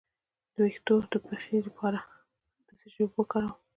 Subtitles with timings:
[0.53, 1.99] د ویښتو د پخې لپاره
[2.67, 3.55] د څه شي اوبه وکاروم؟